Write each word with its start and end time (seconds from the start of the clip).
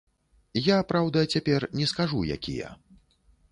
Я, 0.67 0.77
праўда, 0.91 1.19
цяпер 1.35 1.67
не 1.81 1.87
скажу, 1.93 2.25
якія. 2.39 2.75